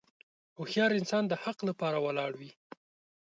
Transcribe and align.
هوښیار 0.57 0.91
انسان 0.99 1.23
د 1.27 1.33
حق 1.43 1.59
لپاره 1.69 1.97
ولاړ 2.05 2.31
وي. 2.39 2.51